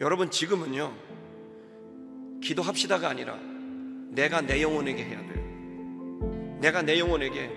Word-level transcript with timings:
여러분 0.00 0.30
지금은요 0.30 0.94
기도합시다가 2.40 3.08
아니라 3.08 3.36
내가 4.10 4.40
내 4.40 4.62
영혼에게 4.62 5.04
해야 5.04 5.20
돼요. 5.26 6.58
내가 6.60 6.82
내 6.82 7.00
영혼에게 7.00 7.50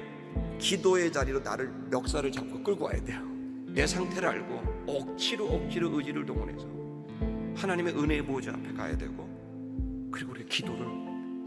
기도의 0.57 1.12
자리로 1.12 1.41
나를 1.41 1.71
멱살을 1.91 2.31
잡고 2.31 2.63
끌고 2.63 2.85
와야 2.85 2.99
돼요. 3.04 3.21
내 3.67 3.85
상태를 3.85 4.27
알고 4.27 4.85
억지로 4.88 5.49
억지로 5.49 5.95
의지를 5.95 6.25
동원해서 6.25 6.67
하나님의 7.57 7.93
은혜의 7.93 8.25
보좌 8.25 8.52
앞에 8.53 8.73
가야 8.73 8.98
되고 8.98 10.09
그리고 10.12 10.31
우리 10.31 10.44
기도를 10.48 10.88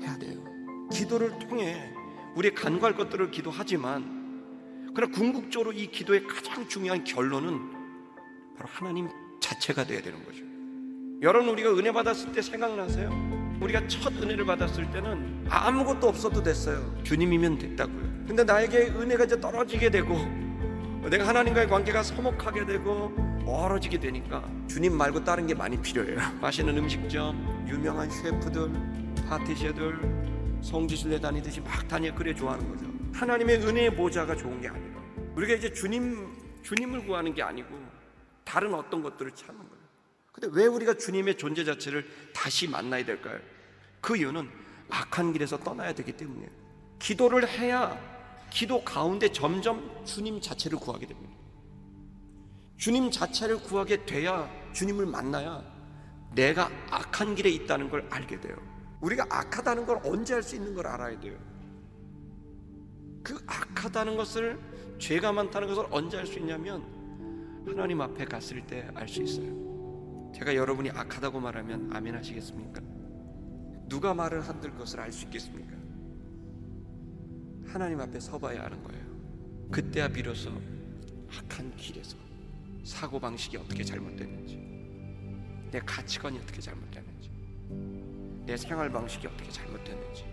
해야 0.00 0.16
돼요. 0.16 0.44
기도를 0.92 1.40
통해 1.40 1.92
우리 2.36 2.54
간과할 2.54 2.96
것들을 2.96 3.32
기도하지만 3.32 4.92
그러나 4.94 5.12
궁극적으로 5.12 5.72
이 5.72 5.88
기도의 5.88 6.24
가장 6.28 6.68
중요한 6.68 7.02
결론은 7.02 7.58
바로 8.56 8.68
하나님 8.68 9.08
자체가 9.40 9.84
돼야 9.84 10.00
되는 10.00 10.24
거죠. 10.24 10.53
여러분 11.22 11.48
우리가 11.50 11.70
은혜 11.70 11.92
받았을 11.92 12.32
때 12.32 12.42
생각나세요? 12.42 13.10
우리가 13.60 13.86
첫 13.86 14.12
은혜를 14.12 14.44
받았을 14.44 14.90
때는 14.90 15.46
아무것도 15.48 16.08
없어도 16.08 16.42
됐어요. 16.42 16.94
주님이면 17.02 17.58
됐다고요. 17.58 18.24
근데 18.26 18.44
나에게 18.44 18.88
은혜가 18.88 19.24
이제 19.24 19.40
떨어지게 19.40 19.90
되고 19.90 20.14
내가 21.08 21.28
하나님과의 21.28 21.68
관계가 21.68 22.02
서먹하게 22.02 22.66
되고 22.66 23.10
멀어지게 23.44 23.98
되니까 23.98 24.42
주님 24.68 24.96
말고 24.96 25.24
다른 25.24 25.46
게 25.46 25.54
많이 25.54 25.80
필요해요. 25.80 26.18
맛있는 26.40 26.76
음식점, 26.76 27.66
유명한 27.68 28.10
셰프들, 28.10 28.70
파티셰들, 29.28 30.60
성지순례 30.62 31.20
다니듯이 31.20 31.60
막 31.60 31.86
다녀 31.88 32.14
그래 32.14 32.34
좋아하는 32.34 32.68
거죠. 32.70 32.86
하나님의 33.12 33.58
은혜의 33.58 33.90
모자가 33.90 34.34
좋은 34.34 34.60
게 34.60 34.68
아니라 34.68 35.00
우리가 35.36 35.54
이제 35.54 35.72
주님 35.72 36.34
주님을 36.62 37.06
구하는 37.06 37.34
게 37.34 37.42
아니고 37.42 37.68
다른 38.44 38.74
어떤 38.74 39.02
것들을 39.02 39.30
찾는 39.32 39.58
거예요. 39.58 39.73
근데 40.34 40.48
왜 40.52 40.66
우리가 40.66 40.94
주님의 40.94 41.38
존재 41.38 41.64
자체를 41.64 42.04
다시 42.34 42.66
만나야 42.68 43.04
될까요? 43.04 43.38
그 44.00 44.16
이유는 44.16 44.50
악한 44.90 45.32
길에서 45.32 45.58
떠나야 45.58 45.94
되기 45.94 46.12
때문이에요. 46.12 46.50
기도를 46.98 47.48
해야 47.48 47.96
기도 48.50 48.82
가운데 48.82 49.30
점점 49.30 49.88
주님 50.04 50.40
자체를 50.40 50.78
구하게 50.78 51.06
됩니다. 51.06 51.32
주님 52.76 53.12
자체를 53.12 53.58
구하게 53.62 54.04
돼야 54.04 54.50
주님을 54.72 55.06
만나야 55.06 55.62
내가 56.34 56.68
악한 56.90 57.36
길에 57.36 57.50
있다는 57.50 57.88
걸 57.88 58.04
알게 58.10 58.40
돼요. 58.40 58.56
우리가 59.02 59.26
악하다는 59.30 59.86
걸 59.86 60.00
언제 60.04 60.34
알수 60.34 60.56
있는 60.56 60.74
걸 60.74 60.88
알아야 60.88 61.18
돼요. 61.20 61.38
그 63.22 63.40
악하다는 63.46 64.16
것을 64.16 64.58
죄가 64.98 65.30
많다는 65.32 65.68
것을 65.68 65.86
언제 65.90 66.16
알 66.18 66.26
수 66.26 66.40
있냐면 66.40 66.82
하나님 67.66 68.00
앞에 68.00 68.24
갔을 68.24 68.66
때 68.66 68.88
알 68.96 69.08
수 69.08 69.22
있어요. 69.22 69.73
제가 70.34 70.54
여러분이 70.56 70.90
악하다고 70.90 71.38
말하면 71.38 71.90
아멘 71.94 72.16
하시겠습니까? 72.16 72.80
누가 73.88 74.12
말을 74.12 74.40
한들 74.40 74.74
것을 74.76 74.98
알 74.98 75.12
수 75.12 75.24
있겠습니까? 75.26 75.76
하나님 77.66 78.00
앞에 78.00 78.18
서봐야 78.18 78.64
아는 78.64 78.82
거예요. 78.82 79.04
그때야 79.70 80.08
비로소 80.08 80.50
악한 81.30 81.76
길에서 81.76 82.16
사고 82.82 83.20
방식이 83.20 83.56
어떻게 83.56 83.84
잘못됐는지, 83.84 84.56
내 85.70 85.80
가치관이 85.80 86.38
어떻게 86.38 86.60
잘못됐는지, 86.60 87.30
내 88.44 88.56
생활 88.56 88.90
방식이 88.90 89.26
어떻게 89.28 89.50
잘못됐는지, 89.50 90.24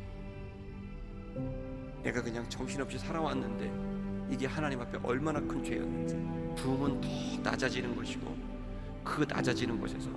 내가 2.03 2.21
그냥 2.23 2.49
정신없이 2.49 2.97
살아왔는데 2.97 4.33
이게 4.33 4.47
하나님 4.47 4.81
앞에 4.81 4.97
얼마나 5.03 5.39
큰 5.39 5.63
죄였는지 5.63 6.15
부흥은 6.61 7.01
더 7.01 7.51
낮아지는 7.51 7.95
것이고 7.95 8.50
그 9.03 9.25
낮아지는 9.27 9.79
곳에서 9.79 10.09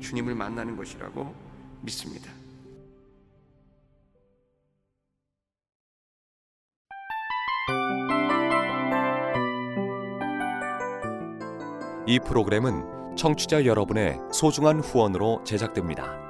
주님을 0.00 0.34
만나는 0.34 0.76
것이라고 0.76 1.34
믿습니다. 1.82 2.30
이 12.06 12.18
프로그램은 12.18 13.16
청취자 13.16 13.66
여러분의 13.66 14.18
소중한 14.32 14.80
후원으로 14.80 15.44
제작됩니다. 15.44 16.29